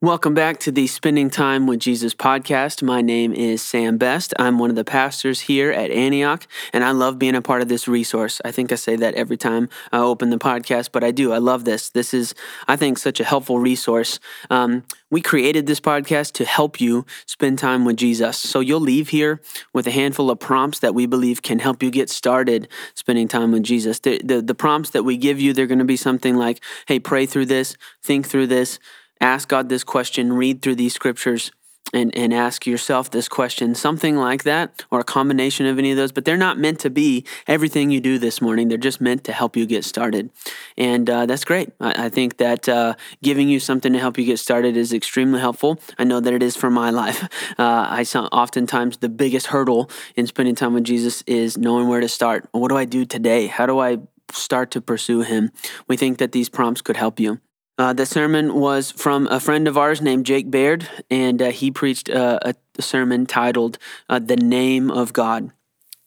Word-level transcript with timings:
Welcome 0.00 0.32
back 0.32 0.60
to 0.60 0.70
the 0.70 0.86
Spending 0.86 1.28
Time 1.28 1.66
with 1.66 1.80
Jesus 1.80 2.14
podcast. 2.14 2.84
My 2.84 3.02
name 3.02 3.32
is 3.32 3.62
Sam 3.62 3.98
Best. 3.98 4.32
I'm 4.38 4.56
one 4.56 4.70
of 4.70 4.76
the 4.76 4.84
pastors 4.84 5.40
here 5.40 5.72
at 5.72 5.90
Antioch, 5.90 6.46
and 6.72 6.84
I 6.84 6.92
love 6.92 7.18
being 7.18 7.34
a 7.34 7.42
part 7.42 7.62
of 7.62 7.68
this 7.68 7.88
resource. 7.88 8.40
I 8.44 8.52
think 8.52 8.70
I 8.70 8.76
say 8.76 8.94
that 8.94 9.14
every 9.14 9.36
time 9.36 9.68
I 9.90 9.98
open 9.98 10.30
the 10.30 10.38
podcast, 10.38 10.90
but 10.92 11.02
I 11.02 11.10
do. 11.10 11.32
I 11.32 11.38
love 11.38 11.64
this. 11.64 11.90
This 11.90 12.14
is, 12.14 12.32
I 12.68 12.76
think, 12.76 12.96
such 12.96 13.18
a 13.18 13.24
helpful 13.24 13.58
resource. 13.58 14.20
Um, 14.50 14.84
we 15.10 15.20
created 15.20 15.66
this 15.66 15.80
podcast 15.80 16.30
to 16.34 16.44
help 16.44 16.80
you 16.80 17.04
spend 17.26 17.58
time 17.58 17.84
with 17.84 17.96
Jesus. 17.96 18.38
So 18.38 18.60
you'll 18.60 18.78
leave 18.78 19.08
here 19.08 19.40
with 19.72 19.88
a 19.88 19.90
handful 19.90 20.30
of 20.30 20.38
prompts 20.38 20.78
that 20.78 20.94
we 20.94 21.06
believe 21.06 21.42
can 21.42 21.58
help 21.58 21.82
you 21.82 21.90
get 21.90 22.08
started 22.08 22.68
spending 22.94 23.26
time 23.26 23.50
with 23.50 23.64
Jesus. 23.64 23.98
The, 23.98 24.20
the, 24.22 24.42
the 24.42 24.54
prompts 24.54 24.90
that 24.90 25.02
we 25.02 25.16
give 25.16 25.40
you, 25.40 25.52
they're 25.52 25.66
going 25.66 25.80
to 25.80 25.84
be 25.84 25.96
something 25.96 26.36
like, 26.36 26.62
hey, 26.86 27.00
pray 27.00 27.26
through 27.26 27.46
this, 27.46 27.76
think 28.00 28.28
through 28.28 28.46
this 28.46 28.78
ask 29.20 29.48
God 29.48 29.68
this 29.68 29.84
question, 29.84 30.32
read 30.32 30.62
through 30.62 30.76
these 30.76 30.94
scriptures, 30.94 31.52
and, 31.92 32.14
and 32.16 32.34
ask 32.34 32.66
yourself 32.66 33.10
this 33.10 33.28
question, 33.28 33.74
something 33.74 34.16
like 34.16 34.42
that, 34.44 34.84
or 34.90 35.00
a 35.00 35.04
combination 35.04 35.66
of 35.66 35.78
any 35.78 35.90
of 35.90 35.96
those, 35.96 36.12
but 36.12 36.24
they're 36.24 36.36
not 36.36 36.58
meant 36.58 36.80
to 36.80 36.90
be 36.90 37.24
everything 37.46 37.90
you 37.90 38.00
do 38.00 38.18
this 38.18 38.40
morning. 38.40 38.68
They're 38.68 38.78
just 38.78 39.00
meant 39.00 39.24
to 39.24 39.32
help 39.32 39.56
you 39.56 39.66
get 39.66 39.84
started. 39.84 40.30
And 40.76 41.08
uh, 41.08 41.26
that's 41.26 41.44
great. 41.44 41.70
I, 41.80 42.06
I 42.06 42.08
think 42.08 42.36
that 42.38 42.68
uh, 42.68 42.94
giving 43.22 43.48
you 43.48 43.60
something 43.60 43.92
to 43.92 43.98
help 43.98 44.18
you 44.18 44.24
get 44.24 44.38
started 44.38 44.76
is 44.76 44.92
extremely 44.92 45.40
helpful. 45.40 45.80
I 45.98 46.04
know 46.04 46.20
that 46.20 46.32
it 46.32 46.42
is 46.42 46.56
for 46.56 46.70
my 46.70 46.90
life. 46.98 47.24
Uh, 47.58 47.86
I 47.88 48.04
oftentimes 48.32 48.98
the 48.98 49.08
biggest 49.08 49.48
hurdle 49.48 49.90
in 50.16 50.26
spending 50.26 50.54
time 50.54 50.74
with 50.74 50.84
Jesus 50.84 51.22
is 51.26 51.56
knowing 51.56 51.88
where 51.88 52.00
to 52.00 52.08
start. 52.08 52.48
What 52.52 52.68
do 52.68 52.76
I 52.76 52.84
do 52.84 53.04
today? 53.04 53.46
How 53.46 53.66
do 53.66 53.78
I 53.78 53.98
start 54.32 54.70
to 54.72 54.80
pursue 54.80 55.22
Him? 55.22 55.50
We 55.86 55.96
think 55.96 56.18
that 56.18 56.32
these 56.32 56.48
prompts 56.48 56.82
could 56.82 56.96
help 56.96 57.18
you. 57.18 57.40
Uh, 57.78 57.92
the 57.92 58.04
sermon 58.04 58.54
was 58.54 58.90
from 58.90 59.28
a 59.28 59.38
friend 59.38 59.68
of 59.68 59.78
ours 59.78 60.02
named 60.02 60.26
Jake 60.26 60.50
Baird, 60.50 60.88
and 61.08 61.40
uh, 61.40 61.50
he 61.50 61.70
preached 61.70 62.10
uh, 62.10 62.40
a 62.42 62.54
sermon 62.80 63.24
titled 63.24 63.78
uh, 64.08 64.18
The 64.18 64.36
Name 64.36 64.90
of 64.90 65.12
God. 65.12 65.52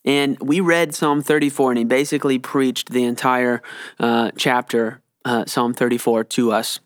And 0.03 0.37
we 0.39 0.59
read 0.59 0.93
Psalm 0.93 1.21
34, 1.21 1.71
and 1.71 1.77
he 1.77 1.85
basically 1.85 2.39
preached 2.39 2.89
the 2.89 3.05
entire 3.05 3.61
uh, 3.99 4.31
chapter, 4.35 5.01
Psalm 5.45 5.73
34, 5.73 6.25
to 6.25 6.51
us. 6.51 6.79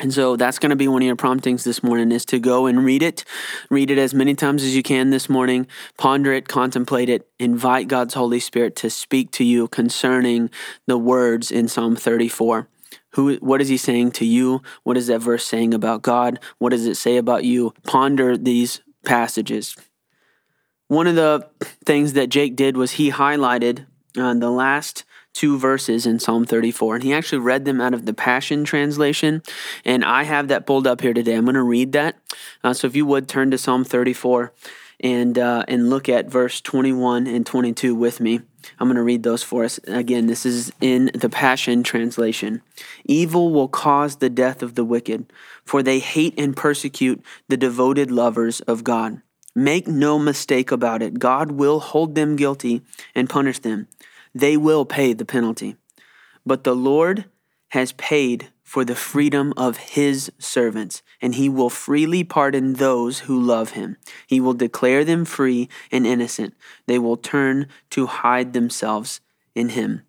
And 0.00 0.12
so 0.12 0.36
that's 0.36 0.58
going 0.58 0.70
to 0.70 0.76
be 0.76 0.88
one 0.88 1.02
of 1.02 1.06
your 1.06 1.16
promptings 1.16 1.64
this 1.64 1.82
morning 1.82 2.12
is 2.12 2.24
to 2.26 2.38
go 2.38 2.66
and 2.66 2.84
read 2.84 3.02
it. 3.02 3.24
Read 3.70 3.90
it 3.90 3.98
as 3.98 4.14
many 4.14 4.34
times 4.34 4.62
as 4.62 4.74
you 4.74 4.82
can 4.82 5.10
this 5.10 5.28
morning. 5.28 5.66
Ponder 5.96 6.32
it, 6.32 6.48
contemplate 6.48 7.08
it, 7.08 7.28
invite 7.38 7.88
God's 7.88 8.14
Holy 8.14 8.40
Spirit 8.40 8.74
to 8.76 8.90
speak 8.90 9.30
to 9.32 9.44
you 9.44 9.68
concerning 9.68 10.50
the 10.86 10.98
words 10.98 11.50
in 11.50 11.68
Psalm 11.68 11.94
34. 11.96 12.68
Who, 13.12 13.36
what 13.36 13.60
is 13.60 13.68
he 13.68 13.76
saying 13.76 14.12
to 14.12 14.24
you? 14.24 14.62
What 14.82 14.96
is 14.96 15.06
that 15.08 15.20
verse 15.20 15.44
saying 15.44 15.74
about 15.74 16.02
God? 16.02 16.40
What 16.58 16.70
does 16.70 16.86
it 16.86 16.96
say 16.96 17.16
about 17.16 17.44
you? 17.44 17.74
Ponder 17.84 18.36
these 18.36 18.80
passages. 19.04 19.76
One 20.88 21.06
of 21.06 21.14
the 21.14 21.48
things 21.84 22.12
that 22.14 22.28
Jake 22.28 22.56
did 22.56 22.76
was 22.76 22.92
he 22.92 23.10
highlighted 23.10 23.86
uh, 24.16 24.34
the 24.34 24.50
last 24.50 25.04
two 25.32 25.58
verses 25.58 26.04
in 26.04 26.18
Psalm 26.18 26.44
34, 26.44 26.96
and 26.96 27.04
he 27.04 27.14
actually 27.14 27.38
read 27.38 27.64
them 27.64 27.80
out 27.80 27.94
of 27.94 28.04
the 28.04 28.12
Passion 28.12 28.64
Translation. 28.64 29.42
And 29.84 30.04
I 30.04 30.24
have 30.24 30.48
that 30.48 30.66
pulled 30.66 30.86
up 30.86 31.00
here 31.00 31.14
today. 31.14 31.34
I'm 31.34 31.44
going 31.44 31.54
to 31.54 31.62
read 31.62 31.92
that. 31.92 32.16
Uh, 32.62 32.74
so 32.74 32.86
if 32.86 32.94
you 32.94 33.06
would 33.06 33.28
turn 33.28 33.50
to 33.50 33.58
Psalm 33.58 33.84
34 33.84 34.52
and 35.00 35.38
uh, 35.38 35.64
and 35.66 35.90
look 35.90 36.08
at 36.08 36.30
verse 36.30 36.60
21 36.60 37.26
and 37.26 37.44
22 37.44 37.94
with 37.94 38.20
me. 38.20 38.40
I'm 38.78 38.86
going 38.88 38.96
to 38.96 39.02
read 39.02 39.22
those 39.22 39.42
for 39.42 39.64
us. 39.64 39.78
Again, 39.86 40.26
this 40.26 40.46
is 40.46 40.72
in 40.80 41.10
the 41.14 41.28
Passion 41.28 41.82
Translation. 41.82 42.62
Evil 43.04 43.52
will 43.52 43.68
cause 43.68 44.16
the 44.16 44.30
death 44.30 44.62
of 44.62 44.74
the 44.74 44.84
wicked, 44.84 45.32
for 45.64 45.82
they 45.82 45.98
hate 45.98 46.34
and 46.38 46.56
persecute 46.56 47.22
the 47.48 47.56
devoted 47.56 48.10
lovers 48.10 48.60
of 48.62 48.84
God. 48.84 49.22
Make 49.54 49.86
no 49.86 50.18
mistake 50.18 50.70
about 50.70 51.02
it, 51.02 51.18
God 51.18 51.52
will 51.52 51.80
hold 51.80 52.14
them 52.14 52.36
guilty 52.36 52.82
and 53.14 53.28
punish 53.28 53.58
them. 53.58 53.88
They 54.34 54.56
will 54.56 54.84
pay 54.84 55.12
the 55.12 55.26
penalty. 55.26 55.76
But 56.46 56.64
the 56.64 56.74
Lord 56.74 57.26
has 57.68 57.92
paid 57.92 58.51
for 58.72 58.86
the 58.86 58.94
freedom 58.94 59.52
of 59.54 59.76
his 59.76 60.32
servants, 60.38 61.02
and 61.20 61.34
he 61.34 61.46
will 61.46 61.68
freely 61.68 62.24
pardon 62.24 62.72
those 62.72 63.18
who 63.18 63.38
love 63.38 63.72
him. 63.72 63.98
He 64.26 64.40
will 64.40 64.54
declare 64.54 65.04
them 65.04 65.26
free 65.26 65.68
and 65.90 66.06
innocent. 66.06 66.54
They 66.86 66.98
will 66.98 67.18
turn 67.18 67.66
to 67.90 68.06
hide 68.06 68.54
themselves 68.54 69.20
in 69.54 69.68
him. 69.68 70.00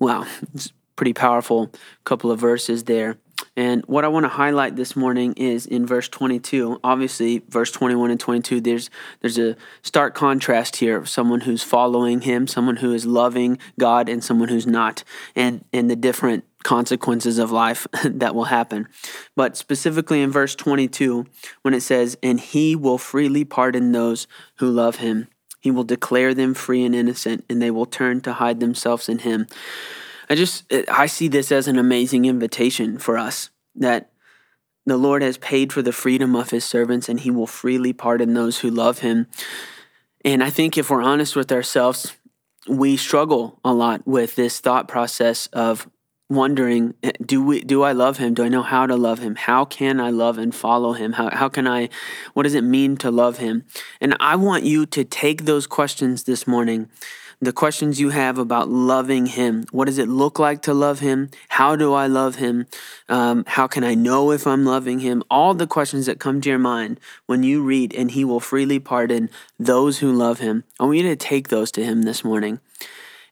Wow, 0.00 0.26
it's 0.54 0.72
pretty 0.96 1.12
powerful 1.12 1.70
couple 2.02 2.32
of 2.32 2.40
verses 2.40 2.82
there. 2.82 3.16
And 3.54 3.84
what 3.86 4.04
I 4.04 4.08
want 4.08 4.24
to 4.24 4.28
highlight 4.28 4.74
this 4.74 4.96
morning 4.96 5.32
is 5.34 5.66
in 5.66 5.86
verse 5.86 6.08
22. 6.08 6.80
Obviously, 6.82 7.44
verse 7.48 7.70
21 7.70 8.10
and 8.10 8.18
22, 8.18 8.60
there's 8.60 8.90
there's 9.20 9.38
a 9.38 9.54
stark 9.82 10.16
contrast 10.16 10.76
here. 10.76 10.96
Of 10.96 11.08
someone 11.08 11.42
who's 11.42 11.62
following 11.62 12.22
him, 12.22 12.48
someone 12.48 12.78
who 12.78 12.92
is 12.92 13.06
loving 13.06 13.58
God, 13.78 14.08
and 14.08 14.24
someone 14.24 14.48
who's 14.48 14.66
not, 14.66 15.04
and 15.36 15.64
and 15.72 15.88
the 15.88 15.94
different 15.96 16.44
consequences 16.66 17.38
of 17.38 17.52
life 17.52 17.86
that 18.04 18.34
will 18.34 18.46
happen. 18.46 18.88
But 19.36 19.56
specifically 19.56 20.20
in 20.20 20.32
verse 20.32 20.56
22, 20.56 21.24
when 21.62 21.74
it 21.74 21.80
says, 21.80 22.18
And 22.24 22.40
he 22.40 22.74
will 22.74 22.98
freely 22.98 23.44
pardon 23.44 23.92
those 23.92 24.26
who 24.56 24.68
love 24.68 24.96
him, 24.96 25.28
he 25.60 25.70
will 25.70 25.84
declare 25.84 26.34
them 26.34 26.54
free 26.54 26.84
and 26.84 26.94
innocent, 26.94 27.44
and 27.48 27.62
they 27.62 27.70
will 27.70 27.86
turn 27.86 28.20
to 28.22 28.34
hide 28.34 28.58
themselves 28.58 29.08
in 29.08 29.20
him. 29.20 29.46
I 30.28 30.34
just, 30.34 30.64
eh, 30.72 30.84
I 30.90 31.06
see 31.06 31.28
this 31.28 31.52
as 31.52 31.68
an 31.68 31.78
amazing 31.78 32.24
invitation 32.24 32.98
for 32.98 33.16
us 33.16 33.50
that 33.76 34.10
the 34.84 34.96
Lord 34.96 35.22
has 35.22 35.38
paid 35.38 35.72
for 35.72 35.82
the 35.82 35.92
freedom 35.92 36.34
of 36.34 36.50
his 36.50 36.64
servants, 36.64 37.08
and 37.08 37.20
he 37.20 37.30
will 37.30 37.46
freely 37.46 37.92
pardon 37.92 38.34
those 38.34 38.58
who 38.58 38.70
love 38.70 39.00
him. 39.00 39.28
And 40.24 40.42
I 40.42 40.50
think 40.50 40.76
if 40.76 40.90
we're 40.90 41.02
honest 41.02 41.36
with 41.36 41.52
ourselves, 41.52 42.12
we 42.68 42.96
struggle 42.96 43.60
a 43.64 43.72
lot 43.72 44.04
with 44.04 44.34
this 44.34 44.58
thought 44.58 44.88
process 44.88 45.46
of 45.52 45.88
wondering 46.28 46.94
eh, 47.02 47.12
do 47.24 47.42
we 47.42 47.62
do 47.62 47.82
I 47.82 47.92
love 47.92 48.18
him? 48.18 48.34
Do 48.34 48.44
I 48.44 48.48
know 48.48 48.62
how 48.62 48.86
to 48.86 48.96
love 48.96 49.20
him? 49.20 49.36
How 49.36 49.64
can 49.64 50.00
I 50.00 50.10
love 50.10 50.38
and 50.38 50.54
follow 50.54 50.92
him? 50.92 51.12
How 51.12 51.30
how 51.30 51.48
can 51.48 51.66
I 51.66 51.88
what 52.34 52.44
does 52.44 52.54
it 52.54 52.64
mean 52.64 52.96
to 52.98 53.10
love 53.10 53.38
him? 53.38 53.64
And 54.00 54.16
I 54.20 54.36
want 54.36 54.64
you 54.64 54.86
to 54.86 55.04
take 55.04 55.44
those 55.44 55.66
questions 55.66 56.24
this 56.24 56.46
morning. 56.46 56.88
The 57.38 57.52
questions 57.52 58.00
you 58.00 58.08
have 58.10 58.38
about 58.38 58.70
loving 58.70 59.26
him. 59.26 59.66
What 59.70 59.84
does 59.84 59.98
it 59.98 60.08
look 60.08 60.38
like 60.38 60.62
to 60.62 60.72
love 60.72 61.00
him? 61.00 61.30
How 61.50 61.76
do 61.76 61.92
I 61.92 62.06
love 62.06 62.36
him? 62.36 62.66
Um, 63.10 63.44
how 63.46 63.66
can 63.66 63.84
I 63.84 63.94
know 63.94 64.30
if 64.30 64.46
I'm 64.46 64.64
loving 64.64 65.00
him? 65.00 65.22
All 65.30 65.52
the 65.52 65.66
questions 65.66 66.06
that 66.06 66.18
come 66.18 66.40
to 66.40 66.48
your 66.48 66.58
mind 66.58 66.98
when 67.26 67.42
you 67.42 67.62
read, 67.62 67.94
and 67.94 68.12
he 68.12 68.24
will 68.24 68.40
freely 68.40 68.78
pardon 68.78 69.28
those 69.58 69.98
who 69.98 70.10
love 70.10 70.38
him. 70.38 70.64
I 70.80 70.84
want 70.84 70.96
you 70.96 71.02
to 71.02 71.16
take 71.16 71.48
those 71.48 71.70
to 71.72 71.84
him 71.84 72.02
this 72.02 72.24
morning. 72.24 72.58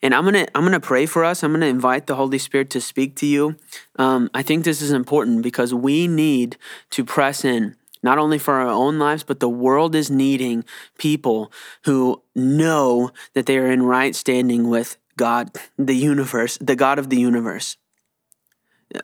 And 0.04 0.14
I'm 0.14 0.24
gonna 0.24 0.46
I'm 0.54 0.64
gonna 0.64 0.80
pray 0.80 1.06
for 1.06 1.24
us. 1.24 1.42
I'm 1.42 1.52
gonna 1.52 1.64
invite 1.64 2.06
the 2.06 2.14
Holy 2.14 2.36
Spirit 2.36 2.68
to 2.70 2.80
speak 2.80 3.16
to 3.16 3.26
you. 3.26 3.56
Um, 3.96 4.28
I 4.34 4.42
think 4.42 4.64
this 4.64 4.82
is 4.82 4.92
important 4.92 5.42
because 5.42 5.72
we 5.72 6.06
need 6.06 6.58
to 6.90 7.06
press 7.06 7.42
in 7.42 7.74
not 8.02 8.18
only 8.18 8.38
for 8.38 8.52
our 8.52 8.68
own 8.68 8.98
lives, 8.98 9.24
but 9.24 9.40
the 9.40 9.48
world 9.48 9.94
is 9.94 10.10
needing 10.10 10.62
people 10.98 11.50
who 11.86 12.22
know 12.34 13.12
that 13.32 13.46
they 13.46 13.56
are 13.56 13.70
in 13.70 13.82
right 13.82 14.14
standing 14.14 14.68
with 14.68 14.98
God, 15.16 15.56
the 15.78 15.96
universe, 15.96 16.58
the 16.58 16.76
God 16.76 16.98
of 16.98 17.08
the 17.08 17.18
universe. 17.18 17.78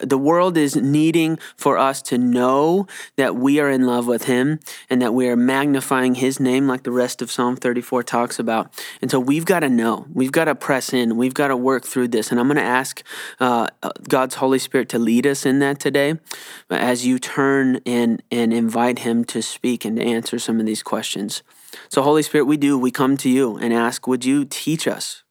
The 0.00 0.18
world 0.18 0.56
is 0.56 0.76
needing 0.76 1.38
for 1.56 1.78
us 1.78 2.02
to 2.02 2.18
know 2.18 2.86
that 3.16 3.36
we 3.36 3.60
are 3.60 3.70
in 3.70 3.86
love 3.86 4.06
with 4.06 4.24
Him 4.24 4.60
and 4.88 5.00
that 5.02 5.14
we 5.14 5.28
are 5.28 5.36
magnifying 5.36 6.16
His 6.16 6.38
name, 6.38 6.66
like 6.66 6.82
the 6.82 6.92
rest 6.92 7.22
of 7.22 7.30
Psalm 7.30 7.56
34 7.56 8.02
talks 8.02 8.38
about. 8.38 8.72
And 9.02 9.10
so 9.10 9.18
we've 9.18 9.44
got 9.44 9.60
to 9.60 9.68
know, 9.68 10.06
we've 10.12 10.32
got 10.32 10.44
to 10.44 10.54
press 10.54 10.92
in, 10.92 11.16
we've 11.16 11.34
got 11.34 11.48
to 11.48 11.56
work 11.56 11.84
through 11.84 12.08
this. 12.08 12.30
And 12.30 12.38
I'm 12.38 12.46
going 12.46 12.56
to 12.56 12.62
ask 12.62 13.02
uh, 13.40 13.68
God's 14.08 14.36
Holy 14.36 14.58
Spirit 14.58 14.88
to 14.90 14.98
lead 14.98 15.26
us 15.26 15.44
in 15.44 15.58
that 15.60 15.80
today 15.80 16.14
as 16.68 17.06
you 17.06 17.18
turn 17.18 17.80
and, 17.86 18.22
and 18.30 18.52
invite 18.52 19.00
Him 19.00 19.24
to 19.26 19.42
speak 19.42 19.84
and 19.84 19.96
to 19.96 20.02
answer 20.02 20.38
some 20.38 20.60
of 20.60 20.66
these 20.66 20.82
questions. 20.82 21.42
So, 21.88 22.02
Holy 22.02 22.22
Spirit, 22.22 22.44
we 22.44 22.56
do, 22.56 22.78
we 22.78 22.90
come 22.90 23.16
to 23.18 23.28
you 23.28 23.56
and 23.56 23.72
ask, 23.72 24.06
would 24.06 24.24
you 24.24 24.44
teach 24.44 24.88
us 24.88 25.22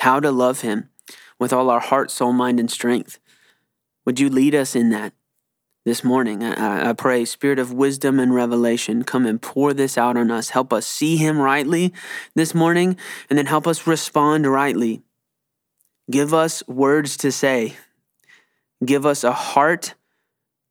how 0.00 0.20
to 0.20 0.30
love 0.30 0.60
Him 0.60 0.90
with 1.38 1.52
all 1.52 1.70
our 1.70 1.80
heart, 1.80 2.10
soul, 2.10 2.32
mind, 2.32 2.60
and 2.60 2.70
strength? 2.70 3.18
Would 4.06 4.20
you 4.20 4.30
lead 4.30 4.54
us 4.54 4.76
in 4.76 4.90
that 4.90 5.12
this 5.84 6.04
morning? 6.04 6.44
I, 6.44 6.90
I, 6.90 6.92
pray, 6.92 7.24
Spirit 7.24 7.58
of 7.58 7.72
wisdom 7.72 8.20
and 8.20 8.32
revelation, 8.32 9.02
come 9.02 9.26
and 9.26 9.42
pour 9.42 9.74
this 9.74 9.98
out 9.98 10.16
on 10.16 10.30
us. 10.30 10.50
Help 10.50 10.72
us 10.72 10.86
see 10.86 11.16
Him 11.16 11.38
rightly 11.38 11.92
this 12.36 12.54
morning, 12.54 12.96
and 13.28 13.36
then 13.36 13.46
help 13.46 13.66
us 13.66 13.86
respond 13.86 14.46
rightly. 14.46 15.02
Give 16.08 16.32
us 16.32 16.62
words 16.68 17.16
to 17.18 17.32
say. 17.32 17.76
Give 18.84 19.04
us 19.04 19.24
a 19.24 19.32
heart 19.32 19.94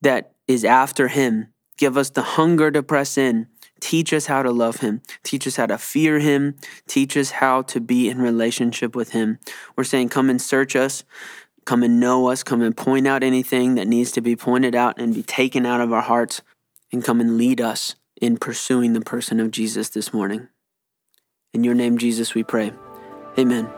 that 0.01 0.31
is 0.47 0.63
after 0.63 1.09
Him. 1.09 1.49
Give 1.77 1.97
us 1.97 2.09
the 2.09 2.21
hunger 2.21 2.71
to 2.71 2.81
press 2.81 3.17
in. 3.17 3.47
Teach 3.81 4.13
us 4.13 4.27
how 4.27 4.43
to 4.43 4.51
love 4.51 4.77
Him. 4.77 5.01
Teach 5.23 5.45
us 5.45 5.57
how 5.57 5.65
to 5.65 5.77
fear 5.77 6.19
Him. 6.19 6.55
Teach 6.87 7.17
us 7.17 7.31
how 7.31 7.63
to 7.63 7.81
be 7.81 8.09
in 8.09 8.21
relationship 8.21 8.95
with 8.95 9.11
Him. 9.11 9.39
We're 9.75 9.83
saying, 9.83 10.09
Come 10.09 10.29
and 10.29 10.41
search 10.41 10.77
us 10.77 11.03
Come 11.65 11.83
and 11.83 11.99
know 11.99 12.27
us. 12.27 12.43
Come 12.43 12.61
and 12.61 12.75
point 12.75 13.07
out 13.07 13.23
anything 13.23 13.75
that 13.75 13.87
needs 13.87 14.11
to 14.11 14.21
be 14.21 14.35
pointed 14.35 14.75
out 14.75 14.99
and 14.99 15.13
be 15.13 15.23
taken 15.23 15.65
out 15.65 15.81
of 15.81 15.91
our 15.91 16.01
hearts. 16.01 16.41
And 16.91 17.03
come 17.03 17.19
and 17.19 17.37
lead 17.37 17.59
us 17.59 17.95
in 18.21 18.37
pursuing 18.37 18.93
the 18.93 19.01
person 19.01 19.39
of 19.39 19.51
Jesus 19.51 19.89
this 19.89 20.13
morning. 20.13 20.47
In 21.53 21.63
your 21.63 21.73
name, 21.73 21.97
Jesus, 21.97 22.35
we 22.35 22.43
pray. 22.43 22.71
Amen. 23.37 23.69